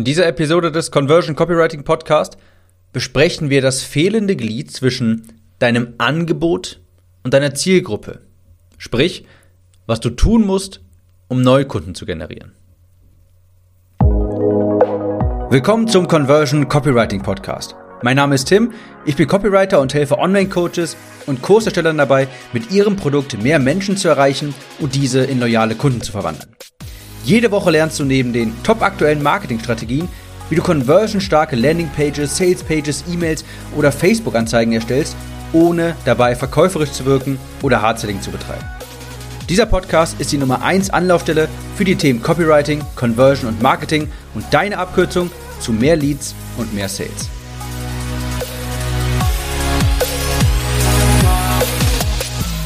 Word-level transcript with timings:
In 0.00 0.04
dieser 0.04 0.26
Episode 0.26 0.72
des 0.72 0.90
Conversion 0.90 1.36
Copywriting 1.36 1.84
Podcast 1.84 2.38
besprechen 2.90 3.50
wir 3.50 3.60
das 3.60 3.82
fehlende 3.82 4.34
Glied 4.34 4.70
zwischen 4.70 5.28
deinem 5.58 5.92
Angebot 5.98 6.80
und 7.22 7.34
deiner 7.34 7.52
Zielgruppe. 7.52 8.22
Sprich, 8.78 9.26
was 9.84 10.00
du 10.00 10.08
tun 10.08 10.46
musst, 10.46 10.80
um 11.28 11.42
Neukunden 11.42 11.94
zu 11.94 12.06
generieren. 12.06 12.52
Willkommen 15.50 15.86
zum 15.86 16.08
Conversion 16.08 16.66
Copywriting 16.66 17.20
Podcast. 17.20 17.74
Mein 18.00 18.16
Name 18.16 18.36
ist 18.36 18.46
Tim, 18.46 18.72
ich 19.04 19.16
bin 19.16 19.28
Copywriter 19.28 19.82
und 19.82 19.92
helfe 19.92 20.16
Online-Coaches 20.16 20.96
und 21.26 21.42
Kurserstellern 21.42 21.98
dabei, 21.98 22.26
mit 22.54 22.70
ihrem 22.70 22.96
Produkt 22.96 23.42
mehr 23.42 23.58
Menschen 23.58 23.98
zu 23.98 24.08
erreichen 24.08 24.54
und 24.78 24.94
diese 24.94 25.24
in 25.24 25.40
loyale 25.40 25.74
Kunden 25.74 26.00
zu 26.00 26.12
verwandeln. 26.12 26.56
Jede 27.24 27.50
Woche 27.50 27.70
lernst 27.70 27.98
du 27.98 28.04
neben 28.04 28.32
den 28.32 28.54
top 28.62 28.82
aktuellen 28.82 29.22
Marketingstrategien, 29.22 30.08
wie 30.48 30.56
du 30.56 30.62
conversionstarke 30.62 31.54
Landingpages, 31.54 32.36
Salespages, 32.36 33.04
E-Mails 33.10 33.44
oder 33.76 33.92
Facebook-Anzeigen 33.92 34.72
erstellst, 34.72 35.16
ohne 35.52 35.96
dabei 36.04 36.34
verkäuferisch 36.34 36.92
zu 36.92 37.04
wirken 37.04 37.38
oder 37.62 37.82
Hardselling 37.82 38.20
zu 38.20 38.30
betreiben. 38.30 38.64
Dieser 39.48 39.66
Podcast 39.66 40.20
ist 40.20 40.32
die 40.32 40.38
Nummer 40.38 40.62
1 40.62 40.90
Anlaufstelle 40.90 41.48
für 41.76 41.84
die 41.84 41.96
Themen 41.96 42.22
Copywriting, 42.22 42.82
Conversion 42.94 43.48
und 43.48 43.60
Marketing 43.60 44.08
und 44.34 44.44
deine 44.52 44.78
Abkürzung 44.78 45.30
zu 45.60 45.72
mehr 45.72 45.96
Leads 45.96 46.34
und 46.56 46.72
mehr 46.72 46.88
Sales. 46.88 47.28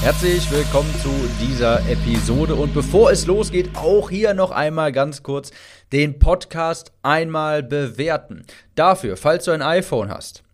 Herzlich 0.05 0.51
willkommen 0.51 0.95
zu 1.03 1.09
dieser 1.41 1.81
Episode 1.89 2.55
und 2.57 2.75
bevor 2.75 3.11
es 3.11 3.27
losgeht, 3.27 3.71
auch 3.75 4.11
hier 4.11 4.35
noch 4.35 4.51
einmal 4.51 4.93
ganz 4.93 5.23
kurz 5.23 5.51
den 5.93 6.19
Podcast 6.19 6.93
einmal 7.03 7.63
bewerten. 7.63 8.45
Dafür, 8.75 9.17
falls 9.17 9.47
du 9.47 9.53
ein 9.53 9.63
iPhone 9.63 10.11
hast, 10.11 10.45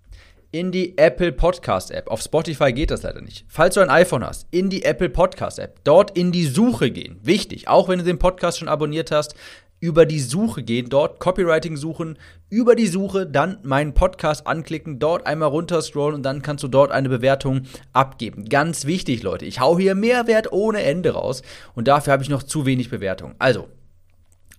in 0.52 0.70
die 0.70 0.96
Apple 0.96 1.32
Podcast 1.32 1.90
App. 1.90 2.08
Auf 2.08 2.20
Spotify 2.22 2.72
geht 2.72 2.92
das 2.92 3.02
leider 3.02 3.20
nicht. 3.22 3.44
Falls 3.48 3.74
du 3.74 3.80
ein 3.80 3.90
iPhone 3.90 4.24
hast, 4.24 4.46
in 4.52 4.70
die 4.70 4.84
Apple 4.84 5.10
Podcast 5.10 5.58
App. 5.58 5.80
Dort 5.82 6.16
in 6.16 6.30
die 6.30 6.46
Suche 6.46 6.92
gehen. 6.92 7.18
Wichtig, 7.22 7.66
auch 7.66 7.88
wenn 7.88 7.98
du 7.98 8.04
den 8.04 8.18
Podcast 8.18 8.58
schon 8.60 8.68
abonniert 8.68 9.10
hast, 9.10 9.34
über 9.80 10.04
die 10.04 10.20
Suche 10.20 10.62
gehen, 10.62 10.90
dort 10.90 11.18
Copywriting 11.20 11.76
suchen, 11.76 12.18
über 12.50 12.74
die 12.74 12.86
Suche 12.86 13.26
dann 13.26 13.58
meinen 13.62 13.94
Podcast 13.94 14.46
anklicken, 14.46 14.98
dort 14.98 15.26
einmal 15.26 15.48
runter 15.48 15.80
scrollen 15.80 16.16
und 16.16 16.22
dann 16.22 16.42
kannst 16.42 16.62
du 16.62 16.68
dort 16.68 16.92
eine 16.92 17.08
Bewertung 17.08 17.62
abgeben. 17.94 18.44
Ganz 18.44 18.84
wichtig, 18.84 19.22
Leute. 19.22 19.46
Ich 19.46 19.58
hau 19.58 19.78
hier 19.78 19.94
Mehrwert 19.94 20.52
ohne 20.52 20.82
Ende 20.82 21.12
raus 21.12 21.42
und 21.74 21.88
dafür 21.88 22.12
habe 22.12 22.22
ich 22.22 22.28
noch 22.28 22.42
zu 22.42 22.66
wenig 22.66 22.90
Bewertung. 22.90 23.34
Also, 23.38 23.68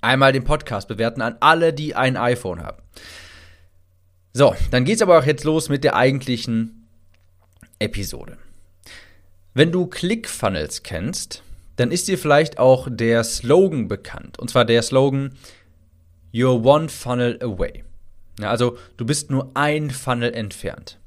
einmal 0.02 0.33
den 0.33 0.44
Podcast 0.44 0.88
bewerten 0.88 1.22
an 1.22 1.38
alle, 1.39 1.72
die 1.72 1.95
ein 1.95 2.17
iPhone 2.17 2.64
haben. 2.64 2.81
So, 4.33 4.55
dann 4.72 4.86
geht's 4.86 5.02
aber 5.02 5.19
auch 5.19 5.25
jetzt 5.25 5.44
los 5.44 5.69
mit 5.69 5.83
der 5.83 5.95
eigentlichen 5.95 6.88
Episode. 7.77 8.38
Wenn 9.53 9.72
du 9.72 9.86
ClickFunnels 9.86 10.81
kennst, 10.83 11.44
dann 11.81 11.91
ist 11.91 12.07
dir 12.07 12.19
vielleicht 12.19 12.59
auch 12.59 12.87
der 12.91 13.23
Slogan 13.23 13.87
bekannt. 13.87 14.37
Und 14.37 14.51
zwar 14.51 14.65
der 14.65 14.83
Slogan 14.83 15.33
You're 16.31 16.63
one 16.63 16.89
funnel 16.89 17.39
away. 17.41 17.83
Ja, 18.39 18.51
also 18.51 18.77
du 18.97 19.05
bist 19.05 19.31
nur 19.31 19.49
ein 19.55 19.89
Funnel 19.89 20.33
entfernt. 20.33 20.99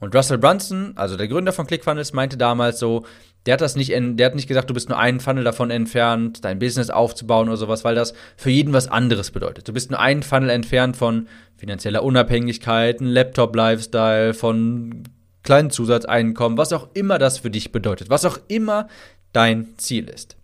Und 0.00 0.14
Russell 0.14 0.38
Brunson, 0.38 0.94
also 0.96 1.16
der 1.16 1.28
Gründer 1.28 1.52
von 1.52 1.66
ClickFunnels, 1.66 2.14
meinte 2.14 2.38
damals 2.38 2.78
so, 2.78 3.04
der 3.44 3.52
hat 3.52 3.60
das 3.60 3.76
nicht, 3.76 3.90
der 3.90 4.26
hat 4.26 4.34
nicht 4.34 4.48
gesagt, 4.48 4.70
du 4.70 4.74
bist 4.74 4.88
nur 4.88 4.98
einen 4.98 5.20
Funnel 5.20 5.44
davon 5.44 5.70
entfernt, 5.70 6.44
dein 6.44 6.58
Business 6.58 6.88
aufzubauen 6.88 7.48
oder 7.48 7.58
sowas, 7.58 7.84
weil 7.84 7.94
das 7.94 8.14
für 8.36 8.50
jeden 8.50 8.72
was 8.72 8.88
anderes 8.88 9.30
bedeutet. 9.32 9.68
Du 9.68 9.74
bist 9.74 9.90
nur 9.90 10.00
einen 10.00 10.22
Funnel 10.22 10.48
entfernt 10.48 10.96
von 10.96 11.28
finanzieller 11.56 12.02
Unabhängigkeit, 12.02 13.00
Laptop-Lifestyle, 13.00 14.32
von 14.32 15.04
kleinen 15.42 15.70
Zusatzeinkommen, 15.70 16.56
was 16.56 16.72
auch 16.72 16.88
immer 16.94 17.18
das 17.18 17.38
für 17.38 17.50
dich 17.50 17.70
bedeutet, 17.70 18.10
was 18.10 18.24
auch 18.24 18.38
immer 18.48 18.88
dein 19.32 19.78
Ziel 19.78 20.08
ist. 20.08 20.36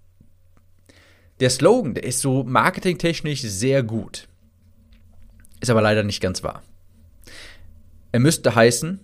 Der 1.40 1.50
Slogan, 1.50 1.94
der 1.94 2.04
ist 2.04 2.20
so 2.20 2.42
marketingtechnisch 2.42 3.42
sehr 3.42 3.82
gut. 3.82 4.28
Ist 5.60 5.70
aber 5.70 5.82
leider 5.82 6.02
nicht 6.02 6.20
ganz 6.20 6.42
wahr. 6.42 6.62
Er 8.12 8.20
müsste 8.20 8.54
heißen, 8.54 9.00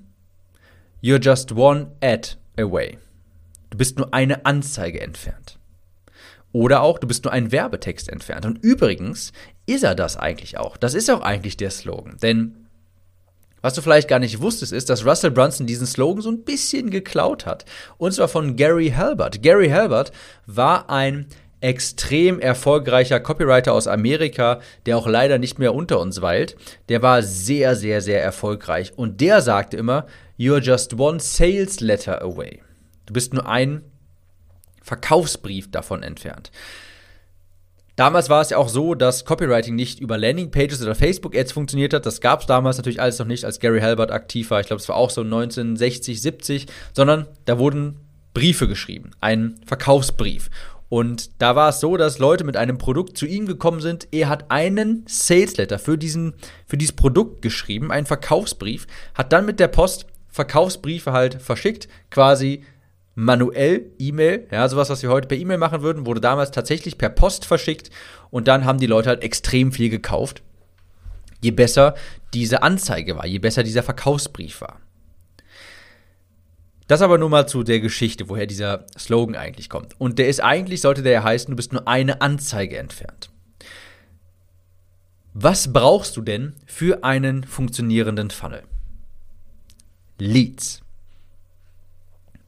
You're 1.02 1.22
just 1.22 1.52
one 1.52 1.92
ad 2.00 2.36
away. 2.56 2.98
Du 3.70 3.76
bist 3.76 3.98
nur 3.98 4.14
eine 4.14 4.46
Anzeige 4.46 5.00
entfernt. 5.00 5.58
Oder 6.52 6.82
auch, 6.82 6.98
du 6.98 7.06
bist 7.06 7.24
nur 7.24 7.32
ein 7.32 7.52
Werbetext 7.52 8.08
entfernt. 8.08 8.46
Und 8.46 8.62
übrigens 8.62 9.32
ist 9.66 9.82
er 9.82 9.94
das 9.94 10.16
eigentlich 10.16 10.56
auch. 10.56 10.76
Das 10.76 10.94
ist 10.94 11.10
auch 11.10 11.20
eigentlich 11.20 11.56
der 11.56 11.70
Slogan. 11.70 12.16
Denn 12.22 12.63
was 13.64 13.72
du 13.72 13.80
vielleicht 13.80 14.08
gar 14.08 14.18
nicht 14.18 14.42
wusstest, 14.42 14.74
ist, 14.74 14.90
dass 14.90 15.06
Russell 15.06 15.30
Brunson 15.30 15.66
diesen 15.66 15.86
Slogan 15.86 16.20
so 16.20 16.30
ein 16.30 16.44
bisschen 16.44 16.90
geklaut 16.90 17.46
hat. 17.46 17.64
Und 17.96 18.12
zwar 18.12 18.28
von 18.28 18.56
Gary 18.56 18.90
Halbert. 18.90 19.42
Gary 19.42 19.70
Halbert 19.70 20.12
war 20.44 20.90
ein 20.90 21.28
extrem 21.62 22.40
erfolgreicher 22.40 23.20
Copywriter 23.20 23.72
aus 23.72 23.86
Amerika, 23.86 24.60
der 24.84 24.98
auch 24.98 25.06
leider 25.06 25.38
nicht 25.38 25.58
mehr 25.58 25.74
unter 25.74 25.98
uns 25.98 26.20
weilt. 26.20 26.56
Der 26.90 27.00
war 27.00 27.22
sehr, 27.22 27.74
sehr, 27.74 28.02
sehr 28.02 28.22
erfolgreich. 28.22 28.92
Und 28.96 29.22
der 29.22 29.40
sagte 29.40 29.78
immer, 29.78 30.04
You're 30.38 30.60
just 30.60 31.00
one 31.00 31.18
sales 31.18 31.80
letter 31.80 32.20
away. 32.20 32.60
Du 33.06 33.14
bist 33.14 33.32
nur 33.32 33.48
ein 33.48 33.80
Verkaufsbrief 34.82 35.70
davon 35.70 36.02
entfernt. 36.02 36.50
Damals 37.96 38.28
war 38.28 38.40
es 38.40 38.50
ja 38.50 38.58
auch 38.58 38.68
so, 38.68 38.94
dass 38.94 39.24
Copywriting 39.24 39.74
nicht 39.74 40.00
über 40.00 40.18
Landingpages 40.18 40.82
oder 40.82 40.96
Facebook-Ads 40.96 41.52
funktioniert 41.52 41.94
hat. 41.94 42.06
Das 42.06 42.20
gab 42.20 42.40
es 42.40 42.46
damals 42.46 42.76
natürlich 42.76 43.00
alles 43.00 43.18
noch 43.18 43.26
nicht, 43.26 43.44
als 43.44 43.60
Gary 43.60 43.80
Halbert 43.80 44.10
aktiv 44.10 44.50
war. 44.50 44.60
Ich 44.60 44.66
glaube, 44.66 44.80
es 44.80 44.88
war 44.88 44.96
auch 44.96 45.10
so 45.10 45.20
1960, 45.20 46.20
70, 46.20 46.66
sondern 46.92 47.28
da 47.44 47.58
wurden 47.58 48.00
Briefe 48.32 48.66
geschrieben, 48.66 49.12
ein 49.20 49.54
Verkaufsbrief. 49.64 50.50
Und 50.88 51.40
da 51.40 51.56
war 51.56 51.70
es 51.70 51.80
so, 51.80 51.96
dass 51.96 52.18
Leute 52.18 52.44
mit 52.44 52.56
einem 52.56 52.78
Produkt 52.78 53.16
zu 53.16 53.26
ihm 53.26 53.46
gekommen 53.46 53.80
sind. 53.80 54.08
Er 54.10 54.28
hat 54.28 54.50
einen 54.50 55.04
Sales 55.06 55.56
Letter 55.56 55.78
für, 55.78 55.96
für 56.66 56.76
dieses 56.76 56.96
Produkt 56.96 57.42
geschrieben, 57.42 57.90
einen 57.90 58.06
Verkaufsbrief, 58.06 58.86
hat 59.14 59.32
dann 59.32 59.46
mit 59.46 59.60
der 59.60 59.68
Post 59.68 60.06
Verkaufsbriefe 60.28 61.12
halt 61.12 61.40
verschickt, 61.40 61.88
quasi 62.10 62.64
manuell 63.14 63.90
E-Mail, 63.98 64.46
ja, 64.50 64.68
sowas, 64.68 64.90
was 64.90 65.02
wir 65.02 65.10
heute 65.10 65.28
per 65.28 65.36
E-Mail 65.36 65.58
machen 65.58 65.82
würden, 65.82 66.06
wurde 66.06 66.20
damals 66.20 66.50
tatsächlich 66.50 66.98
per 66.98 67.08
Post 67.08 67.44
verschickt 67.44 67.90
und 68.30 68.48
dann 68.48 68.64
haben 68.64 68.78
die 68.78 68.86
Leute 68.86 69.08
halt 69.08 69.22
extrem 69.22 69.72
viel 69.72 69.90
gekauft. 69.90 70.42
Je 71.40 71.50
besser 71.50 71.94
diese 72.32 72.62
Anzeige 72.62 73.16
war, 73.16 73.26
je 73.26 73.38
besser 73.38 73.62
dieser 73.62 73.82
Verkaufsbrief 73.82 74.60
war. 74.60 74.80
Das 76.86 77.00
aber 77.00 77.16
nur 77.16 77.30
mal 77.30 77.48
zu 77.48 77.62
der 77.62 77.80
Geschichte, 77.80 78.28
woher 78.28 78.46
dieser 78.46 78.86
Slogan 78.98 79.36
eigentlich 79.36 79.70
kommt. 79.70 79.98
Und 79.98 80.18
der 80.18 80.28
ist 80.28 80.40
eigentlich, 80.40 80.82
sollte 80.82 81.02
der 81.02 81.12
ja 81.12 81.22
heißen, 81.22 81.50
du 81.50 81.56
bist 81.56 81.72
nur 81.72 81.88
eine 81.88 82.20
Anzeige 82.20 82.76
entfernt. 82.76 83.30
Was 85.32 85.72
brauchst 85.72 86.16
du 86.16 86.20
denn 86.20 86.54
für 86.66 87.02
einen 87.02 87.44
funktionierenden 87.44 88.30
Funnel? 88.30 88.62
Leads. 90.18 90.83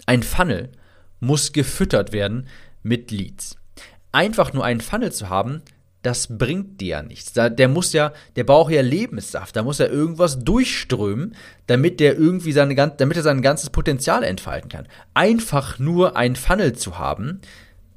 Ein 0.06 0.22
Funnel 0.22 0.71
muss 1.21 1.53
gefüttert 1.53 2.12
werden 2.12 2.47
mit 2.83 3.11
Leads. 3.11 3.56
Einfach 4.12 4.53
nur 4.53 4.65
einen 4.65 4.81
Funnel 4.81 5.12
zu 5.12 5.28
haben, 5.28 5.62
das 6.03 6.39
bringt 6.39 6.81
dir 6.81 6.89
ja 6.89 7.03
nichts. 7.03 7.33
Der 7.33 7.67
muss 7.67 7.93
ja, 7.93 8.12
der 8.37 8.45
braucht 8.45 8.72
ja 8.72 8.81
Lebenssaft, 8.81 9.56
da 9.56 9.65
muss 9.65 9.81
er 9.81 9.91
irgendwas 9.91 10.39
durchströmen, 10.39 11.34
damit 11.66 11.99
der 11.99 12.16
irgendwie 12.16 12.53
seine, 12.53 12.77
damit 12.77 13.16
er 13.16 13.25
sein 13.25 13.43
ganzes 13.43 13.71
Potenzial 13.71 14.22
entfalten 14.22 14.71
kann. 14.71 14.87
Einfach 15.15 15.81
nur 15.81 16.16
ein 16.16 16.37
Funnel 16.37 16.75
zu 16.75 17.00
haben, 17.00 17.41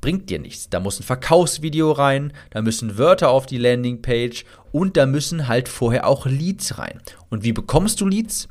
bringt 0.02 0.32
dir 0.32 0.40
nichts. 0.40 0.70
Da 0.70 0.80
muss 0.80 1.00
ein 1.00 1.04
Verkaufsvideo 1.04 1.92
rein, 1.92 2.34
da 2.50 2.64
müssen 2.64 2.98
Wörter 2.98 3.30
auf 3.30 3.46
die 3.46 3.60
Landingpage 3.60 4.44
und 4.72 4.98
da 4.98 5.06
müssen 5.06 5.48
halt 5.48 5.70
vorher 5.70 6.08
auch 6.08 6.26
Leads 6.26 6.80
rein. 6.80 7.00
Und 7.30 7.44
wie 7.44 7.54
bekommst 7.54 8.02
du 8.02 8.08
Leads? 8.08 8.48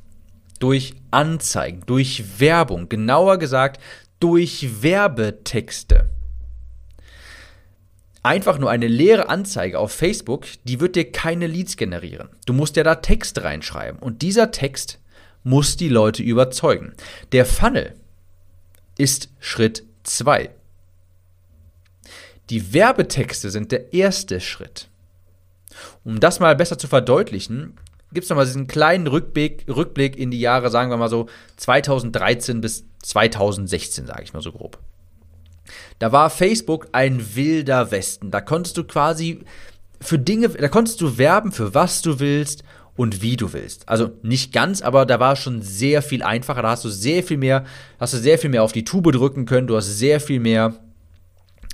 Durch 0.59 0.95
Anzeigen, 1.11 1.83
durch 1.87 2.41
Werbung, 2.41 2.89
genauer 2.89 3.39
gesagt 3.39 3.81
durch 4.21 4.83
Werbetexte. 4.83 6.11
Einfach 8.23 8.59
nur 8.59 8.71
eine 8.71 8.89
leere 8.89 9.29
Anzeige 9.29 9.79
auf 9.79 9.93
Facebook, 9.93 10.47
die 10.65 10.81
wird 10.81 10.97
dir 10.97 11.11
keine 11.11 11.47
Leads 11.47 11.77
generieren. 11.77 12.29
Du 12.47 12.53
musst 12.53 12.77
ja 12.77 12.83
da 12.83 12.97
Text 12.97 13.43
reinschreiben 13.43 14.01
und 14.01 14.23
dieser 14.23 14.51
Text 14.51 14.99
muss 15.45 15.77
die 15.77 15.89
Leute 15.89 16.23
überzeugen. 16.23 16.95
Der 17.33 17.47
Funnel 17.47 17.95
ist 18.99 19.31
Schritt 19.39 19.85
2. 20.03 20.51
Die 22.51 22.73
Werbetexte 22.73 23.51
sind 23.51 23.73
der 23.73 23.93
erste 23.93 24.41
Schritt. 24.41 24.89
Um 26.05 26.19
das 26.19 26.41
mal 26.41 26.57
besser 26.57 26.79
zu 26.79 26.89
verdeutlichen, 26.89 27.75
gibt 28.13 28.25
es 28.25 28.31
nochmal 28.31 28.47
diesen 28.47 28.67
kleinen 28.67 29.07
Rückblick, 29.07 29.65
Rückblick 29.69 30.17
in 30.17 30.31
die 30.31 30.41
Jahre, 30.41 30.71
sagen 30.71 30.91
wir 30.91 30.97
mal 30.97 31.11
so 31.11 31.27
2013 31.57 32.61
bis 32.61 32.85
2016, 33.03 34.07
sage 34.07 34.23
ich 34.23 34.33
mal 34.33 34.43
so 34.43 34.53
grob. 34.53 34.79
Da 35.99 36.13
war 36.13 36.31
Facebook 36.31 36.89
ein 36.93 37.35
wilder 37.35 37.91
Westen. 37.91 38.31
Da 38.31 38.41
konntest 38.41 38.77
du 38.77 38.85
quasi 38.85 39.41
für 40.01 40.19
Dinge, 40.19 40.49
da 40.49 40.69
konntest 40.69 41.01
du 41.01 41.19
werben, 41.19 41.53
für 41.53 41.75
was 41.75 42.03
du 42.03 42.21
willst 42.21 42.63
und 42.97 43.23
wie 43.23 43.37
du 43.37 43.53
willst. 43.53 43.89
Also 43.89 44.11
nicht 44.23 44.53
ganz, 44.53 44.83
aber 44.83 45.07
da 45.07 45.21
war 45.21 45.37
schon 45.37 45.63
sehr 45.63 46.03
viel 46.03 46.23
einfacher. 46.23 46.63
Da 46.63 46.71
hast 46.71 46.85
du 46.85 46.89
sehr 46.89 47.23
viel 47.23 47.37
mehr, 47.37 47.65
hast 48.01 48.15
du 48.15 48.19
sehr 48.19 48.39
viel 48.39 48.51
mehr 48.51 48.63
auf 48.63 48.73
die 48.73 48.85
Tube 48.85 49.13
drücken 49.13 49.45
können, 49.45 49.67
du 49.67 49.77
hast 49.77 49.99
sehr 49.99 50.21
viel 50.21 50.41
mehr 50.41 50.75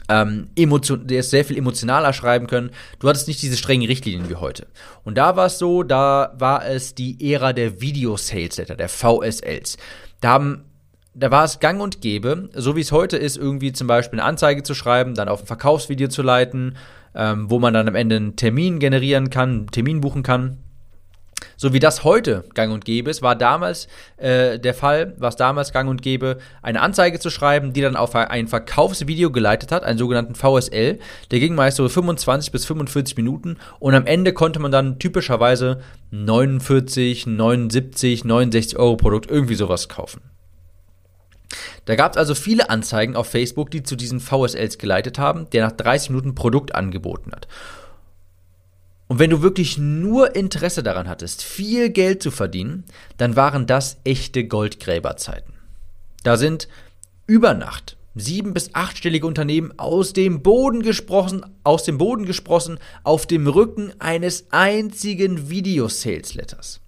ähm, 0.09 0.49
emotion, 0.57 1.07
der 1.07 1.21
ist 1.21 1.31
sehr 1.31 1.45
viel 1.45 1.57
emotionaler 1.57 2.13
schreiben 2.13 2.47
können. 2.47 2.71
Du 2.99 3.09
hattest 3.09 3.29
nicht 3.29 3.41
diese 3.43 3.57
strengen 3.57 3.87
Richtlinien 3.87 4.29
wie 4.29 4.37
heute. 4.37 4.67
Und 5.03 5.17
da 5.17 5.37
war 5.37 5.47
es 5.47 5.59
so, 5.59 5.83
da 5.83 6.35
war 6.39 6.67
es 6.67 6.95
die 6.95 7.33
Ära 7.33 7.53
der 7.53 7.81
Video 7.81 8.17
Sales 8.17 8.57
Letter, 8.57 8.77
der 8.77 8.89
VSLs. 8.89 9.77
Da 10.21 10.31
haben 10.31 10.65
da 11.15 11.31
war 11.31 11.45
es 11.45 11.61
gang 11.61 11.81
und 11.81 12.01
gäbe, 12.01 12.49
so 12.55 12.75
wie 12.75 12.81
es 12.81 12.91
heute 12.91 13.17
ist, 13.17 13.37
irgendwie 13.37 13.73
zum 13.73 13.87
Beispiel 13.87 14.19
eine 14.19 14.29
Anzeige 14.29 14.65
zu 14.65 14.75
schreiben, 14.75 15.15
dann 15.15 15.29
auf 15.29 15.43
ein 15.43 15.47
Verkaufsvideo 15.47 16.09
zu 16.09 16.23
leiten, 16.23 16.77
ähm, 17.15 17.49
wo 17.51 17.61
man 17.61 17.73
dann 17.73 17.87
am 17.87 17.95
Ende 17.95 18.17
einen 18.17 18.37
Termin 18.37 18.81
generieren 18.81 19.31
kann, 19.31 19.51
einen 19.51 19.67
Termin 19.69 20.01
buchen 20.01 20.25
kann. 20.25 20.59
So 21.57 21.73
wie 21.73 21.79
das 21.79 22.05
heute 22.05 22.45
gang 22.55 22.73
und 22.73 22.85
gäbe 22.85 23.11
ist, 23.11 23.23
war 23.23 23.37
damals 23.37 23.89
äh, 24.17 24.59
der 24.59 24.75
Fall, 24.75 25.15
war 25.19 25.29
es 25.29 25.37
damals 25.37 25.73
gang 25.73 25.89
und 25.89 26.03
gäbe, 26.03 26.39
eine 26.63 26.81
Anzeige 26.81 27.19
zu 27.19 27.31
schreiben, 27.31 27.73
die 27.73 27.81
dann 27.81 27.97
auf 27.97 28.15
ein 28.15 28.49
Verkaufsvideo 28.49 29.31
geleitet 29.31 29.73
hat, 29.73 29.85
einen 29.85 29.99
sogenannten 29.99 30.35
VSL. 30.35 30.99
Der 31.31 31.41
ging 31.41 31.55
meist 31.55 31.77
so 31.77 31.89
25 31.89 32.53
bis 32.53 32.65
45 32.67 33.17
Minuten 33.17 33.57
und 33.79 33.95
am 33.95 34.07
Ende 34.07 34.33
konnte 34.33 34.61
man 34.61 34.73
dann 34.73 34.99
typischerweise 34.99 35.81
49, 36.11 37.27
79, 37.27 38.25
69 38.25 38.79
Euro 38.79 38.97
Produkt, 38.97 39.31
irgendwie 39.31 39.55
sowas 39.55 39.89
kaufen. 39.89 40.21
Da 41.85 41.97
gab 41.97 42.13
es 42.13 42.19
also 42.19 42.35
viele 42.35 42.71
Anzeigen 42.71 43.17
auf 43.17 43.29
Facebook, 43.29 43.71
die 43.71 43.83
zu 43.83 43.97
diesen 43.97 44.21
VSLs 44.21 44.79
geleitet 44.79 45.19
haben, 45.19 45.49
der 45.51 45.67
nach 45.67 45.73
30 45.73 46.11
Minuten 46.11 46.35
Produkt 46.35 46.75
angeboten 46.75 47.33
hat. 47.33 47.47
Und 49.07 49.19
wenn 49.19 49.31
du 49.31 49.43
wirklich 49.43 49.77
nur 49.77 50.35
Interesse 50.35 50.83
daran 50.83 51.09
hattest, 51.09 51.43
viel 51.43 51.91
Geld 51.91 52.23
zu 52.23 52.31
verdienen, 52.31 52.85
dann 53.17 53.37
waren 53.37 53.67
das 53.67 53.99
echte 54.05 54.45
Goldgräberzeiten. 54.45 55.55
Da 56.23 56.37
sind 56.37 56.69
über 57.27 57.55
Nacht 57.55 57.97
sieben- 58.15 58.55
bis 58.55 58.75
achtstellige 58.75 59.27
Unternehmen 59.27 59.73
aus 59.77 60.13
dem 60.13 60.43
Boden 60.43 60.83
gesprossen, 60.83 61.45
aus 61.65 61.85
dem 61.85 61.99
Boden 61.99 62.25
gesprossen, 62.25 62.79
auf 63.03 63.27
dem 63.27 63.47
Rücken 63.47 63.93
eines 63.99 64.47
einzigen 64.51 65.51
Video-Sales-Letters. 65.51 66.81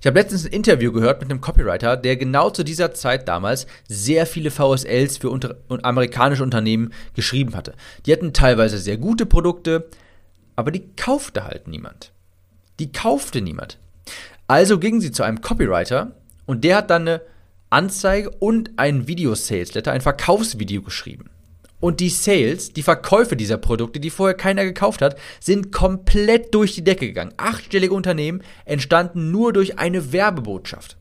Ich 0.00 0.06
habe 0.06 0.18
letztens 0.18 0.46
ein 0.46 0.52
Interview 0.52 0.92
gehört 0.92 1.20
mit 1.20 1.30
einem 1.30 1.42
Copywriter, 1.42 1.98
der 1.98 2.16
genau 2.16 2.48
zu 2.48 2.64
dieser 2.64 2.94
Zeit 2.94 3.28
damals 3.28 3.66
sehr 3.86 4.24
viele 4.24 4.50
VSLs 4.50 5.18
für 5.18 5.28
unter 5.28 5.56
amerikanische 5.68 6.42
Unternehmen 6.42 6.92
geschrieben 7.14 7.54
hatte. 7.54 7.74
Die 8.06 8.12
hatten 8.12 8.32
teilweise 8.32 8.78
sehr 8.78 8.96
gute 8.96 9.26
Produkte, 9.26 9.88
aber 10.58 10.72
die 10.72 10.88
kaufte 10.96 11.44
halt 11.44 11.68
niemand. 11.68 12.10
Die 12.80 12.90
kaufte 12.90 13.40
niemand. 13.40 13.78
Also 14.48 14.80
gingen 14.80 15.00
sie 15.00 15.12
zu 15.12 15.22
einem 15.22 15.40
Copywriter 15.40 16.16
und 16.46 16.64
der 16.64 16.78
hat 16.78 16.90
dann 16.90 17.02
eine 17.02 17.22
Anzeige 17.70 18.30
und 18.30 18.72
ein 18.76 19.06
Video-Sales-Letter, 19.06 19.92
ein 19.92 20.00
Verkaufsvideo 20.00 20.82
geschrieben. 20.82 21.30
Und 21.78 22.00
die 22.00 22.08
Sales, 22.08 22.72
die 22.72 22.82
Verkäufe 22.82 23.36
dieser 23.36 23.56
Produkte, 23.56 24.00
die 24.00 24.10
vorher 24.10 24.36
keiner 24.36 24.64
gekauft 24.64 25.00
hat, 25.00 25.16
sind 25.38 25.70
komplett 25.70 26.52
durch 26.52 26.74
die 26.74 26.82
Decke 26.82 27.06
gegangen. 27.06 27.34
Achtstellige 27.36 27.94
Unternehmen 27.94 28.42
entstanden 28.64 29.30
nur 29.30 29.52
durch 29.52 29.78
eine 29.78 30.12
Werbebotschaft. 30.12 30.96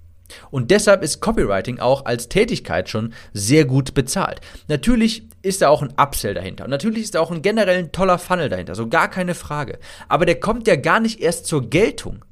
Und 0.51 0.71
deshalb 0.71 1.03
ist 1.03 1.21
Copywriting 1.21 1.79
auch 1.79 2.05
als 2.05 2.29
Tätigkeit 2.29 2.89
schon 2.89 3.13
sehr 3.33 3.65
gut 3.65 3.93
bezahlt. 3.93 4.41
Natürlich 4.67 5.23
ist 5.41 5.61
da 5.61 5.69
auch 5.69 5.81
ein 5.81 5.93
Upsell 5.97 6.33
dahinter. 6.33 6.65
Und 6.65 6.71
natürlich 6.71 7.03
ist 7.03 7.15
da 7.15 7.21
auch 7.21 7.31
ein 7.31 7.41
generell 7.41 7.77
ein 7.77 7.91
toller 7.91 8.19
Funnel 8.19 8.49
dahinter. 8.49 8.75
So 8.75 8.87
gar 8.87 9.09
keine 9.09 9.35
Frage. 9.35 9.79
Aber 10.09 10.25
der 10.25 10.39
kommt 10.39 10.67
ja 10.67 10.75
gar 10.75 10.99
nicht 10.99 11.21
erst 11.21 11.45
zur 11.45 11.69
Geltung, 11.69 12.25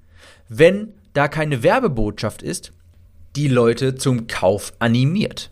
wenn 0.49 0.93
da 1.13 1.27
keine 1.27 1.63
Werbebotschaft 1.63 2.43
ist, 2.43 2.73
die 3.35 3.47
Leute 3.47 3.95
zum 3.95 4.27
Kauf 4.27 4.73
animiert. 4.79 5.51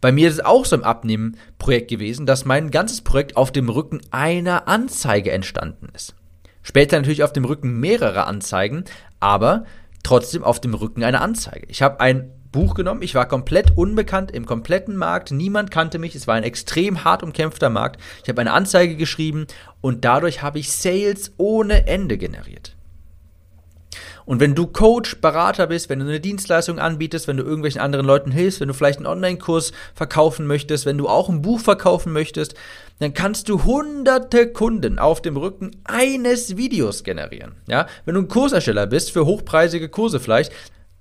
Bei 0.00 0.12
mir 0.12 0.28
ist 0.28 0.34
es 0.34 0.44
auch 0.44 0.64
so 0.64 0.76
im 0.76 0.84
Abnehmen-Projekt 0.84 1.88
gewesen, 1.88 2.26
dass 2.26 2.44
mein 2.44 2.70
ganzes 2.70 3.00
Projekt 3.00 3.36
auf 3.36 3.50
dem 3.50 3.68
Rücken 3.68 4.00
einer 4.10 4.68
Anzeige 4.68 5.32
entstanden 5.32 5.88
ist. 5.94 6.14
Später 6.62 6.96
natürlich 6.96 7.22
auf 7.22 7.32
dem 7.32 7.44
Rücken 7.44 7.78
mehrerer 7.80 8.26
Anzeigen, 8.26 8.84
aber 9.20 9.64
trotzdem 10.04 10.44
auf 10.44 10.60
dem 10.60 10.74
Rücken 10.74 11.02
einer 11.02 11.20
Anzeige. 11.20 11.66
Ich 11.68 11.82
habe 11.82 11.98
ein 11.98 12.30
Buch 12.52 12.74
genommen, 12.74 13.02
ich 13.02 13.16
war 13.16 13.26
komplett 13.26 13.76
unbekannt 13.76 14.30
im 14.30 14.46
kompletten 14.46 14.94
Markt, 14.94 15.32
niemand 15.32 15.72
kannte 15.72 15.98
mich, 15.98 16.14
es 16.14 16.28
war 16.28 16.36
ein 16.36 16.44
extrem 16.44 17.02
hart 17.02 17.24
umkämpfter 17.24 17.68
Markt. 17.68 18.00
Ich 18.22 18.28
habe 18.28 18.40
eine 18.40 18.52
Anzeige 18.52 18.94
geschrieben 18.94 19.48
und 19.80 20.04
dadurch 20.04 20.42
habe 20.42 20.60
ich 20.60 20.70
Sales 20.70 21.32
ohne 21.36 21.88
Ende 21.88 22.16
generiert. 22.16 22.73
Und 24.26 24.40
wenn 24.40 24.54
du 24.54 24.66
Coach, 24.66 25.20
Berater 25.20 25.66
bist, 25.66 25.88
wenn 25.90 25.98
du 25.98 26.06
eine 26.06 26.20
Dienstleistung 26.20 26.78
anbietest, 26.78 27.28
wenn 27.28 27.36
du 27.36 27.42
irgendwelchen 27.42 27.80
anderen 27.80 28.06
Leuten 28.06 28.30
hilfst, 28.30 28.60
wenn 28.60 28.68
du 28.68 28.74
vielleicht 28.74 28.98
einen 28.98 29.06
Online-Kurs 29.06 29.72
verkaufen 29.94 30.46
möchtest, 30.46 30.86
wenn 30.86 30.98
du 30.98 31.08
auch 31.08 31.28
ein 31.28 31.42
Buch 31.42 31.60
verkaufen 31.60 32.12
möchtest, 32.12 32.54
dann 33.00 33.12
kannst 33.12 33.48
du 33.48 33.64
hunderte 33.64 34.52
Kunden 34.52 34.98
auf 34.98 35.20
dem 35.20 35.36
Rücken 35.36 35.72
eines 35.84 36.56
Videos 36.56 37.04
generieren. 37.04 37.56
Ja? 37.66 37.86
Wenn 38.04 38.14
du 38.14 38.22
ein 38.22 38.28
Kursersteller 38.28 38.86
bist, 38.86 39.10
für 39.10 39.26
hochpreisige 39.26 39.88
Kurse 39.88 40.20
vielleicht, 40.20 40.52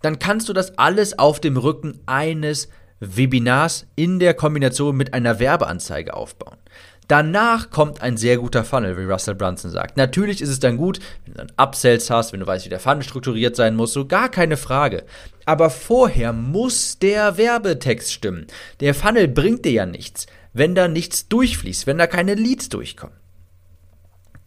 dann 0.02 0.20
kannst 0.20 0.50
du 0.50 0.54
das 0.54 0.78
alles 0.78 1.18
auf 1.18 1.40
dem 1.40 1.56
Rücken 1.56 2.00
eines 2.06 2.68
Webinars 3.00 3.86
in 3.96 4.20
der 4.20 4.34
Kombination 4.34 4.96
mit 4.96 5.14
einer 5.14 5.40
Werbeanzeige 5.40 6.14
aufbauen. 6.14 6.58
Danach 7.08 7.70
kommt 7.70 8.02
ein 8.02 8.18
sehr 8.18 8.38
guter 8.38 8.64
Funnel, 8.64 8.98
wie 8.98 9.04
Russell 9.04 9.36
Brunson 9.36 9.72
sagt. 9.72 9.98
Natürlich 9.98 10.42
ist 10.42 10.50
es 10.50 10.60
dann 10.60 10.78
gut, 10.78 11.00
wenn 11.26 11.34
du 11.34 11.38
dann 11.40 11.52
Upsells 11.58 12.10
hast, 12.10 12.34
wenn 12.34 12.40
du 12.40 12.48
weißt, 12.48 12.66
wie 12.66 12.70
der 12.70 12.80
Funnel 12.80 13.04
strukturiert 13.04 13.56
sein 13.56 13.76
muss, 13.76 13.94
so 13.94 14.06
gar 14.06 14.30
keine 14.30 14.58
Frage. 14.58 15.04
Aber 15.46 15.70
vorher 15.70 16.32
muss 16.34 17.00
der 17.00 17.38
Werbetext 17.38 18.12
stimmen. 18.12 18.48
Der 18.80 18.94
Funnel 18.94 19.28
bringt 19.28 19.66
dir 19.66 19.72
ja 19.74 19.86
nichts, 19.86 20.28
wenn 20.54 20.76
da 20.76 20.88
nichts 20.88 21.28
durchfließt, 21.28 21.88
wenn 21.88 21.98
da 21.98 22.08
keine 22.08 22.36
Leads 22.36 22.70
durchkommen. 22.70 23.18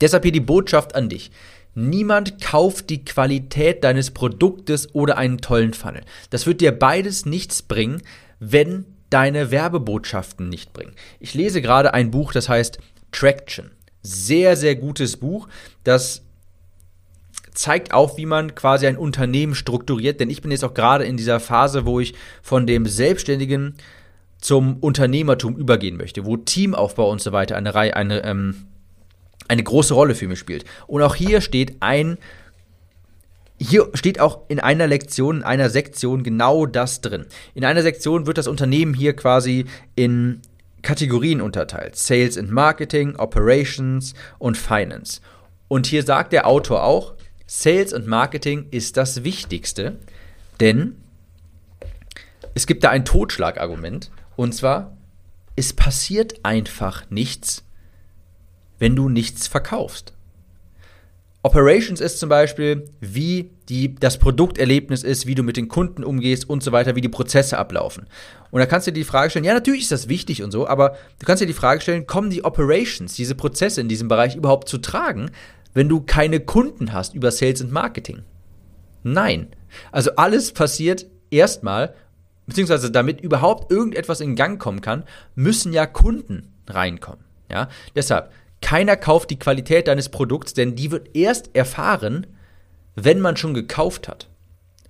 Deshalb 0.01 0.25
hier 0.25 0.33
die 0.33 0.41
Botschaft 0.41 0.95
an 0.95 1.09
dich. 1.09 1.31
Niemand 1.75 2.41
kauft 2.41 2.89
die 2.89 3.05
Qualität 3.05 3.85
deines 3.85 4.11
Produktes 4.11 4.95
oder 4.95 5.19
einen 5.19 5.43
tollen 5.43 5.75
Funnel. 5.75 6.03
Das 6.31 6.47
wird 6.47 6.63
dir 6.63 6.73
beides 6.73 7.27
nichts 7.27 7.61
bringen, 7.61 8.03
wenn 8.41 8.87
deine 9.11 9.51
Werbebotschaften 9.51 10.49
nicht 10.49 10.73
bringen. 10.73 10.93
Ich 11.21 11.35
lese 11.35 11.63
gerade 11.63 11.95
ein 11.95 12.11
Buch, 12.11 12.33
das 12.33 12.49
heißt 12.49 12.79
Traction. 13.13 13.71
Sehr, 14.03 14.57
sehr 14.57 14.77
gutes 14.77 15.17
Buch, 15.17 15.49
das 15.83 16.23
zeigt 17.53 17.93
auch, 17.93 18.17
wie 18.17 18.27
man 18.27 18.55
quasi 18.55 18.87
ein 18.87 18.97
Unternehmen 18.97 19.55
strukturiert, 19.55 20.21
denn 20.21 20.31
ich 20.31 20.43
bin 20.43 20.51
jetzt 20.51 20.65
auch 20.65 20.75
gerade 20.75 21.05
in 21.05 21.17
dieser 21.17 21.41
Phase, 21.41 21.87
wo 21.87 22.01
ich 22.01 22.15
von 22.43 22.67
dem 22.67 22.87
Selbstständigen 22.87 23.75
zum 24.41 24.77
Unternehmertum 24.77 25.57
übergehen 25.57 25.97
möchte, 25.97 26.25
wo 26.25 26.37
Teamaufbau 26.37 27.11
und 27.11 27.21
so 27.21 27.33
weiter 27.33 27.57
eine, 27.57 27.75
Reihe, 27.75 27.97
eine, 27.97 28.23
ähm, 28.25 28.67
eine 29.49 29.63
große 29.63 29.95
Rolle 29.95 30.15
für 30.15 30.29
mich 30.29 30.39
spielt. 30.39 30.65
Und 30.87 31.03
auch 31.03 31.15
hier 31.15 31.41
steht 31.41 31.77
ein 31.81 32.19
hier 33.59 33.89
steht 33.95 34.21
auch 34.21 34.43
in 34.49 34.61
einer 34.61 34.87
Lektion, 34.87 35.39
in 35.39 35.43
einer 35.43 35.71
Sektion 35.71 36.23
genau 36.23 36.67
das 36.67 37.01
drin. 37.01 37.27
In 37.55 37.65
einer 37.65 37.83
Sektion 37.83 38.27
wird 38.27 38.39
das 38.39 38.49
Unternehmen 38.49 38.95
hier 38.95 39.15
quasi 39.15 39.65
in 39.95 40.43
Kategorien 40.83 41.41
unterteilt. 41.41 41.97
Sales 41.97 42.37
and 42.37 42.51
Marketing, 42.51 43.17
Operations 43.17 44.15
und 44.39 44.57
Finance. 44.57 45.21
Und 45.69 45.87
hier 45.87 46.03
sagt 46.03 46.33
der 46.33 46.47
Autor 46.47 46.85
auch, 46.85 47.15
Sales 47.47 47.93
und 47.93 48.07
Marketing 48.07 48.67
ist 48.71 48.97
das 48.97 49.25
Wichtigste, 49.25 49.99
denn 50.61 50.97
es 52.55 52.67
gibt 52.67 52.85
da 52.85 52.91
ein 52.91 53.05
Totschlagargument. 53.05 54.11
Und 54.37 54.55
zwar, 54.55 54.97
es 55.57 55.73
passiert 55.73 56.45
einfach 56.45 57.09
nichts, 57.11 57.65
wenn 58.79 58.95
du 58.95 59.09
nichts 59.09 59.47
verkaufst. 59.47 60.16
Operations 61.47 62.01
ist 62.01 62.19
zum 62.19 62.29
Beispiel, 62.29 62.91
wie 63.01 63.53
die, 63.69 63.95
das 63.95 64.19
Produkterlebnis 64.19 65.05
ist, 65.05 65.27
wie 65.29 65.37
du 65.37 65.45
mit 65.45 65.57
den 65.57 65.69
Kunden 65.69 66.03
umgehst 66.03 66.51
und 66.51 66.61
so 66.61 66.73
weiter, 66.73 66.97
wie 66.97 67.01
die 67.01 67.09
Prozesse 67.09 67.57
ablaufen. 67.57 68.09
Und 68.51 68.59
da 68.59 68.67
kannst 68.67 68.89
du 68.89 68.91
dir 68.91 68.99
die 68.99 69.05
Frage 69.05 69.31
stellen, 69.31 69.45
ja, 69.45 69.55
natürlich 69.55 69.83
ist 69.83 69.93
das 69.93 70.09
wichtig 70.09 70.43
und 70.43 70.51
so, 70.51 70.67
aber 70.67 70.97
du 71.21 71.25
kannst 71.25 71.41
dir 71.41 71.47
die 71.47 71.53
Frage 71.53 71.81
stellen, 71.81 72.05
kommen 72.05 72.31
die 72.31 72.45
Operations, 72.45 73.15
diese 73.15 73.37
Prozesse 73.37 73.81
in 73.81 73.89
diesem 73.89 74.09
Bereich 74.09 74.35
überhaupt 74.35 74.69
zu 74.69 74.79
tragen, 74.79 75.31
wenn 75.73 75.89
du 75.89 76.01
keine 76.01 76.41
Kunden 76.41 76.93
hast 76.93 77.15
über 77.15 77.31
Sales 77.31 77.63
und 77.63 77.71
Marketing? 77.71 78.23
Nein. 79.05 79.47
Also 79.93 80.11
alles 80.17 80.51
passiert 80.51 81.07
erstmal, 81.31 81.95
beziehungsweise 82.49 82.91
damit 82.91 83.21
überhaupt 83.21 83.71
irgendetwas 83.71 84.21
in 84.21 84.35
Gang 84.35 84.61
kommen 84.61 84.81
kann, 84.81 85.05
müssen 85.37 85.73
ja 85.73 85.87
Kunden 85.87 86.49
reinkommen. 86.67 87.25
Ja, 87.49 87.69
deshalb 87.95 88.33
keiner 88.61 88.97
kauft 88.97 89.31
die 89.31 89.39
Qualität 89.39 89.89
deines 89.89 90.09
Produkts, 90.09 90.55
denn 90.55 90.75
die 90.75 90.91
wird 90.91 91.15
erst 91.15 91.55
erfahren, 91.55 92.27
wenn 92.95 93.21
man 93.21 93.37
schon 93.37 93.55
gekauft 93.55 94.09
hat. 94.09 94.29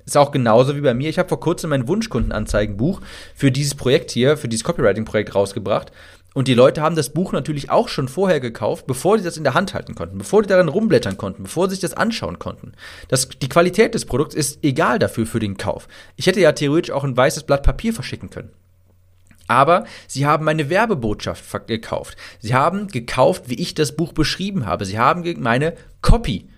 Ist 0.06 0.16
auch 0.16 0.30
genauso 0.30 0.76
wie 0.76 0.80
bei 0.80 0.94
mir. 0.94 1.10
Ich 1.10 1.18
habe 1.18 1.28
vor 1.28 1.40
kurzem 1.40 1.70
mein 1.70 1.88
Wunschkundenanzeigenbuch 1.88 3.00
für 3.34 3.50
dieses 3.50 3.74
Projekt 3.74 4.12
hier, 4.12 4.36
für 4.36 4.46
dieses 4.46 4.62
Copywriting-Projekt 4.62 5.34
rausgebracht. 5.34 5.90
Und 6.32 6.48
die 6.48 6.54
Leute 6.54 6.82
haben 6.82 6.96
das 6.96 7.10
Buch 7.10 7.32
natürlich 7.32 7.70
auch 7.70 7.88
schon 7.88 8.08
vorher 8.08 8.40
gekauft, 8.40 8.86
bevor 8.86 9.18
sie 9.18 9.24
das 9.24 9.38
in 9.38 9.42
der 9.42 9.54
Hand 9.54 9.74
halten 9.74 9.94
konnten, 9.94 10.18
bevor 10.18 10.42
die 10.42 10.48
darin 10.48 10.68
rumblättern 10.68 11.16
konnten, 11.16 11.44
bevor 11.44 11.66
sie 11.66 11.76
sich 11.76 11.80
das 11.80 11.94
anschauen 11.94 12.38
konnten. 12.38 12.72
Das, 13.08 13.28
die 13.30 13.48
Qualität 13.48 13.94
des 13.94 14.04
Produkts 14.04 14.34
ist 14.34 14.62
egal 14.62 14.98
dafür 14.98 15.26
für 15.26 15.40
den 15.40 15.56
Kauf. 15.56 15.88
Ich 16.14 16.26
hätte 16.26 16.40
ja 16.40 16.52
theoretisch 16.52 16.92
auch 16.92 17.04
ein 17.04 17.16
weißes 17.16 17.44
Blatt 17.44 17.62
Papier 17.62 17.94
verschicken 17.94 18.30
können. 18.30 18.50
Aber 19.48 19.84
sie 20.06 20.26
haben 20.26 20.44
meine 20.44 20.70
Werbebotschaft 20.70 21.66
gekauft. 21.66 22.16
Sie 22.40 22.54
haben 22.54 22.88
gekauft, 22.88 23.44
wie 23.46 23.60
ich 23.60 23.74
das 23.74 23.96
Buch 23.96 24.12
beschrieben 24.12 24.66
habe. 24.66 24.84
Sie 24.84 24.98
haben 24.98 25.24
meine 25.40 25.74
Copy 26.02 26.48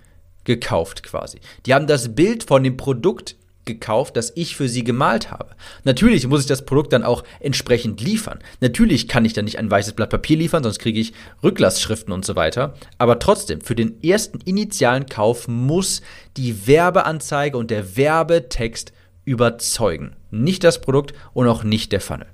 gekauft 0.44 1.02
quasi. 1.02 1.40
Die 1.66 1.74
haben 1.74 1.86
das 1.86 2.14
Bild 2.14 2.44
von 2.44 2.62
dem 2.62 2.76
Produkt 2.76 3.36
gekauft, 3.68 4.16
das 4.16 4.32
ich 4.34 4.56
für 4.56 4.68
sie 4.68 4.82
gemalt 4.82 5.30
habe. 5.30 5.54
Natürlich 5.84 6.26
muss 6.26 6.40
ich 6.40 6.46
das 6.46 6.64
Produkt 6.64 6.92
dann 6.92 7.04
auch 7.04 7.22
entsprechend 7.38 8.00
liefern. 8.00 8.40
Natürlich 8.60 9.06
kann 9.06 9.24
ich 9.24 9.34
dann 9.34 9.44
nicht 9.44 9.58
ein 9.58 9.70
weißes 9.70 9.92
Blatt 9.92 10.10
Papier 10.10 10.38
liefern, 10.38 10.64
sonst 10.64 10.80
kriege 10.80 10.98
ich 10.98 11.12
Rücklassschriften 11.44 12.12
und 12.12 12.24
so 12.24 12.34
weiter. 12.34 12.74
Aber 12.96 13.18
trotzdem, 13.18 13.60
für 13.60 13.76
den 13.76 14.02
ersten 14.02 14.40
initialen 14.40 15.06
Kauf 15.06 15.46
muss 15.46 16.00
die 16.36 16.66
Werbeanzeige 16.66 17.56
und 17.56 17.70
der 17.70 17.96
Werbetext 17.96 18.92
überzeugen. 19.24 20.16
Nicht 20.30 20.64
das 20.64 20.80
Produkt 20.80 21.12
und 21.34 21.46
auch 21.46 21.62
nicht 21.62 21.92
der 21.92 22.00
Funnel. 22.00 22.26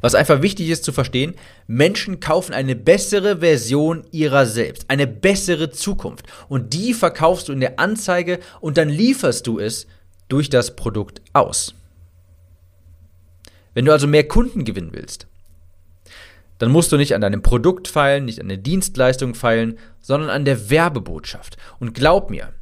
Was 0.00 0.14
einfach 0.14 0.42
wichtig 0.42 0.68
ist 0.68 0.84
zu 0.84 0.92
verstehen, 0.92 1.34
Menschen 1.66 2.20
kaufen 2.20 2.52
eine 2.52 2.76
bessere 2.76 3.38
Version 3.38 4.04
ihrer 4.12 4.46
selbst, 4.46 4.84
eine 4.88 5.06
bessere 5.06 5.70
Zukunft. 5.70 6.26
Und 6.48 6.74
die 6.74 6.94
verkaufst 6.94 7.48
du 7.48 7.52
in 7.52 7.60
der 7.60 7.78
Anzeige 7.78 8.38
und 8.60 8.76
dann 8.76 8.88
lieferst 8.88 9.46
du 9.46 9.58
es 9.58 9.86
durch 10.28 10.48
das 10.48 10.76
Produkt 10.76 11.22
aus. 11.32 11.74
Wenn 13.74 13.84
du 13.84 13.92
also 13.92 14.06
mehr 14.06 14.28
Kunden 14.28 14.64
gewinnen 14.64 14.90
willst, 14.92 15.26
dann 16.58 16.70
musst 16.70 16.92
du 16.92 16.96
nicht 16.96 17.14
an 17.14 17.20
deinem 17.20 17.42
Produkt 17.42 17.88
feilen, 17.88 18.24
nicht 18.24 18.40
an 18.40 18.48
der 18.48 18.56
Dienstleistung 18.56 19.34
feilen, 19.34 19.78
sondern 20.00 20.30
an 20.30 20.44
der 20.44 20.70
Werbebotschaft. 20.70 21.56
Und 21.80 21.94
glaub 21.94 22.30
mir, 22.30 22.52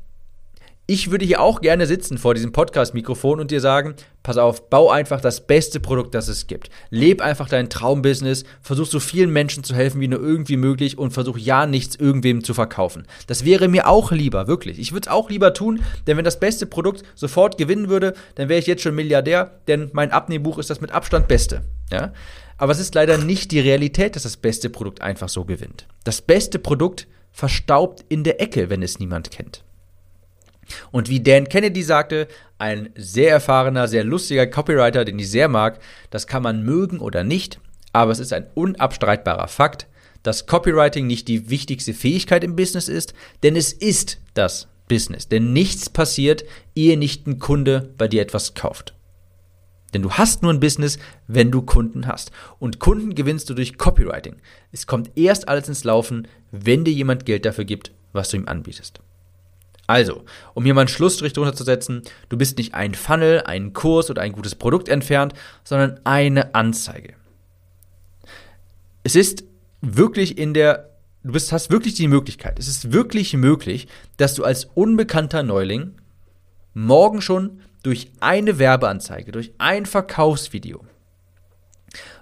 ich 0.93 1.11
würde 1.11 1.25
hier 1.25 1.41
auch 1.41 1.63
gerne 1.63 1.87
sitzen 1.87 2.19
vor 2.19 2.35
diesem 2.35 2.53
Podcast-Mikrofon 2.53 3.41
und 3.41 3.51
dir 3.51 3.63
sagen, 3.63 3.95
pass 4.23 4.37
auf, 4.37 4.69
bau 4.69 4.91
einfach 4.91 5.23
das 5.23 5.47
beste 5.47 5.81
Produkt, 5.81 6.15
das 6.15 6.29
es 6.29 6.47
gibt. 6.47 6.69
Leb 6.91 7.23
einfach 7.23 7.49
dein 7.49 7.71
Traumbusiness, 7.71 8.45
versuch 8.61 8.85
so 8.85 9.01
vielen 9.01 9.31
Menschen 9.31 9.65
zu 9.65 9.75
helfen, 9.75 10.03
wie 10.03 10.09
nur 10.09 10.21
irgendwie 10.21 10.59
möglich 10.59 10.99
und 10.99 11.13
versuch 11.13 11.39
ja 11.39 11.65
nichts 11.65 11.97
irgendwem 11.97 12.45
zu 12.45 12.53
verkaufen. 12.53 13.07
Das 13.27 13.47
wäre 13.47 13.69
mir 13.69 13.89
auch 13.89 14.13
lieber, 14.13 14.49
wirklich. 14.49 14.79
Ich 14.79 14.93
würde 14.93 15.09
es 15.09 15.13
auch 15.13 15.31
lieber 15.31 15.55
tun, 15.55 15.81
denn 16.07 16.19
wenn 16.19 16.27
das 16.27 16.39
beste 16.39 16.67
Produkt 16.67 17.05
sofort 17.15 17.57
gewinnen 17.57 17.89
würde, 17.89 18.13
dann 18.35 18.51
wäre 18.51 18.61
ich 18.61 18.67
jetzt 18.67 18.83
schon 18.83 18.95
Milliardär, 18.95 19.61
denn 19.69 19.89
mein 19.95 20.11
Abnehmbuch 20.11 20.59
ist 20.59 20.69
das 20.69 20.83
mit 20.83 20.93
Abstand 20.93 21.27
beste. 21.27 21.63
Ja? 21.91 22.13
Aber 22.59 22.73
es 22.73 22.81
ist 22.81 22.95
leider 22.95 23.17
nicht 23.17 23.51
die 23.51 23.61
Realität, 23.61 24.15
dass 24.15 24.25
das 24.25 24.37
beste 24.37 24.69
Produkt 24.69 25.01
einfach 25.01 25.31
so 25.31 25.47
gewinnt. 25.47 25.87
Das 26.05 26.21
beste 26.21 26.59
Produkt 26.59 27.07
verstaubt 27.31 28.05
in 28.11 28.25
der 28.25 28.43
Ecke, 28.43 28.69
wenn 28.69 28.83
es 28.83 28.99
niemand 28.99 29.31
kennt. 29.31 29.65
Und 30.91 31.09
wie 31.09 31.23
Dan 31.23 31.49
Kennedy 31.49 31.83
sagte, 31.83 32.29
ein 32.59 32.91
sehr 32.97 33.31
erfahrener, 33.31 33.89
sehr 33.89 34.05
lustiger 34.05 34.47
Copywriter, 34.47 35.05
den 35.05 35.19
ich 35.19 35.31
sehr 35.31 35.49
mag, 35.49 35.81
das 36.11 36.27
kann 36.27 36.43
man 36.43 36.63
mögen 36.63 37.01
oder 37.01 37.25
nicht, 37.25 37.61
aber 37.93 38.13
es 38.13 38.19
ist 38.19 38.33
ein 38.33 38.47
unabstreitbarer 38.55 39.49
Fakt, 39.49 39.87
dass 40.23 40.47
Copywriting 40.47 41.07
nicht 41.07 41.29
die 41.29 41.51
wichtigste 41.51 41.95
Fähigkeit 41.95 42.45
im 42.45 42.57
Business 42.57 42.89
ist, 42.89 43.15
denn 43.43 43.57
es 43.57 43.73
ist 43.73 44.19
das 44.35 44.69
Business. 44.89 45.29
Denn 45.29 45.53
nichts 45.53 45.91
passiert, 45.91 46.45
ehe 46.75 46.97
nicht 46.97 47.27
ein 47.27 47.39
Kunde 47.39 47.93
bei 47.99 48.09
dir 48.09 48.23
etwas 48.23 48.55
kauft. 48.55 48.95
Denn 49.95 50.03
du 50.03 50.13
hast 50.13 50.43
nur 50.43 50.53
ein 50.53 50.61
Business, 50.61 50.99
wenn 51.27 51.51
du 51.51 51.63
Kunden 51.63 52.07
hast. 52.07 52.31
Und 52.59 52.79
Kunden 52.79 53.15
gewinnst 53.15 53.51
du 53.51 53.55
durch 53.55 53.77
Copywriting. 53.77 54.37
Es 54.71 54.87
kommt 54.87 55.11
erst 55.17 55.49
alles 55.49 55.69
ins 55.69 55.85
Laufen, 55.85 56.29
wenn 56.51 56.85
dir 56.85 56.93
jemand 56.95 57.27
Geld 57.27 57.45
dafür 57.45 57.65
gibt, 57.65 57.93
was 58.13 58.31
du 58.31 58.39
ihm 58.39 58.49
anbietest. 58.49 59.01
Also, 59.93 60.25
um 60.55 60.65
hier 60.65 60.73
mal 60.73 60.81
einen 60.81 60.89
Schlussstrich 60.89 61.35
drunter 61.35 61.55
zu 61.55 61.65
setzen, 61.65 62.01
du 62.31 62.39
bist 62.39 62.57
nicht 62.57 62.73
ein 62.73 62.95
Funnel, 62.95 63.43
ein 63.43 63.75
Kurs 63.75 64.09
oder 64.09 64.23
ein 64.23 64.33
gutes 64.33 64.55
Produkt 64.55 64.89
entfernt, 64.89 65.35
sondern 65.65 66.01
eine 66.05 66.55
Anzeige. 66.55 67.13
Es 69.03 69.17
ist 69.17 69.45
wirklich 69.83 70.39
in 70.39 70.55
der, 70.55 70.97
du 71.25 71.33
bist, 71.33 71.53
hast 71.53 71.71
wirklich 71.71 71.93
die 71.93 72.09
Möglichkeit, 72.09 72.59
es 72.59 72.69
ist 72.69 72.95
wirklich 72.95 73.35
möglich, 73.35 73.87
dass 74.17 74.33
du 74.33 74.45
als 74.45 74.65
unbekannter 74.65 75.43
Neuling 75.43 75.93
morgen 76.73 77.21
schon 77.21 77.61
durch 77.83 78.13
eine 78.21 78.59
Werbeanzeige, 78.59 79.31
durch 79.31 79.53
ein 79.59 79.85
Verkaufsvideo 79.85 80.87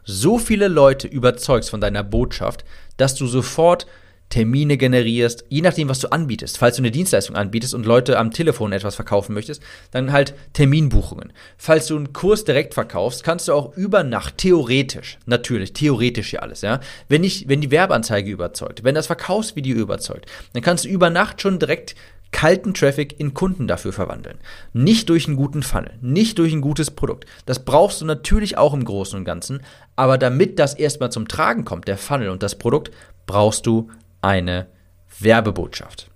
so 0.02 0.38
viele 0.38 0.66
Leute 0.66 1.06
überzeugst 1.06 1.70
von 1.70 1.80
deiner 1.80 2.02
Botschaft, 2.02 2.64
dass 2.96 3.14
du 3.14 3.28
sofort 3.28 3.86
Termine 4.30 4.76
generierst, 4.76 5.44
je 5.49 5.60
nachdem, 5.60 5.88
was 5.88 5.99
du 5.99 6.10
anbietest. 6.10 6.56
Falls 6.56 6.76
du 6.76 6.82
eine 6.82 6.90
Dienstleistung 6.90 7.37
anbietest 7.37 7.75
und 7.75 7.84
Leute 7.84 8.18
am 8.18 8.30
Telefon 8.30 8.72
etwas 8.72 8.94
verkaufen 8.94 9.34
möchtest, 9.34 9.62
dann 9.90 10.12
halt 10.12 10.34
Terminbuchungen. 10.52 11.32
Falls 11.58 11.88
du 11.88 11.96
einen 11.96 12.12
Kurs 12.12 12.44
direkt 12.44 12.75
verkaufst, 12.75 13.25
kannst 13.25 13.49
du 13.49 13.52
auch 13.52 13.76
über 13.76 14.04
Nacht 14.04 14.38
theoretisch, 14.38 15.18
natürlich, 15.26 15.72
theoretisch 15.72 16.30
hier 16.30 16.42
alles, 16.42 16.62
ja, 16.62 16.80
wenn 17.08 17.25
ich, 17.25 17.49
wenn 17.49 17.60
die 17.60 17.72
Werbeanzeige 17.72 18.30
überzeugt, 18.30 18.84
wenn 18.84 18.94
das 18.94 19.08
Verkaufsvideo 19.08 19.76
überzeugt, 19.76 20.26
dann 20.52 20.62
kannst 20.62 20.84
du 20.84 20.88
über 20.88 21.10
Nacht 21.10 21.42
schon 21.42 21.58
direkt 21.58 21.96
kalten 22.32 22.75
Traffic 22.75 23.18
in 23.18 23.34
Kunden 23.34 23.66
dafür 23.66 23.92
verwandeln. 23.92 24.38
Nicht 24.72 25.08
durch 25.08 25.26
einen 25.26 25.37
guten 25.37 25.64
Funnel, 25.64 25.99
nicht 26.00 26.38
durch 26.38 26.52
ein 26.52 26.60
gutes 26.60 26.92
Produkt. 26.92 27.26
Das 27.46 27.64
brauchst 27.64 28.00
du 28.00 28.04
natürlich 28.04 28.56
auch 28.56 28.72
im 28.72 28.84
Großen 28.84 29.18
und 29.18 29.25
Ganzen, 29.25 29.62
aber 29.96 30.18
damit 30.18 30.60
das 30.60 30.75
erstmal 30.75 31.10
zum 31.10 31.28
Tragen 31.28 31.64
kommt, 31.64 31.88
der 31.88 31.99
Funnel 31.99 32.28
und 32.28 32.44
das 32.44 32.56
Produkt, 32.56 32.92
brauchst 33.26 33.66
du 33.66 33.90
eine 34.22 34.66
Werbebotschaft. 35.18 36.10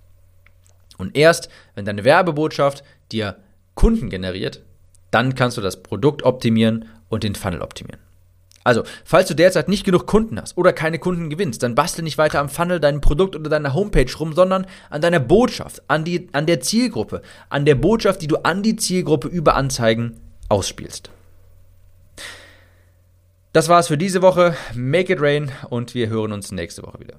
Und 0.98 1.16
erst, 1.16 1.48
wenn 1.74 1.84
deine 1.84 2.04
Werbebotschaft 2.04 2.84
dir 3.12 3.36
Kunden 3.74 4.10
generiert, 4.10 4.62
dann 5.10 5.34
kannst 5.34 5.56
du 5.56 5.60
das 5.60 5.82
Produkt 5.82 6.22
optimieren 6.22 6.88
und 7.08 7.24
den 7.24 7.34
Funnel 7.34 7.62
optimieren. 7.62 8.00
Also, 8.64 8.82
falls 9.04 9.28
du 9.28 9.34
derzeit 9.34 9.68
nicht 9.68 9.84
genug 9.84 10.06
Kunden 10.06 10.40
hast 10.40 10.56
oder 10.56 10.72
keine 10.72 10.98
Kunden 10.98 11.28
gewinnst, 11.28 11.62
dann 11.62 11.74
bastel 11.74 12.02
nicht 12.02 12.16
weiter 12.16 12.40
am 12.40 12.48
Funnel, 12.48 12.80
deinem 12.80 13.02
Produkt 13.02 13.36
oder 13.36 13.50
deiner 13.50 13.74
Homepage 13.74 14.10
rum, 14.18 14.32
sondern 14.32 14.66
an 14.88 15.02
deiner 15.02 15.20
Botschaft, 15.20 15.82
an, 15.86 16.04
die, 16.04 16.28
an 16.32 16.46
der 16.46 16.60
Zielgruppe, 16.60 17.20
an 17.50 17.66
der 17.66 17.74
Botschaft, 17.74 18.22
die 18.22 18.26
du 18.26 18.36
an 18.38 18.62
die 18.62 18.76
Zielgruppe 18.76 19.28
über 19.28 19.54
Anzeigen 19.54 20.18
ausspielst. 20.48 21.10
Das 23.52 23.68
war's 23.68 23.88
für 23.88 23.98
diese 23.98 24.22
Woche. 24.22 24.56
Make 24.74 25.12
it 25.12 25.20
rain 25.20 25.52
und 25.68 25.94
wir 25.94 26.08
hören 26.08 26.32
uns 26.32 26.50
nächste 26.50 26.82
Woche 26.82 27.00
wieder. 27.00 27.16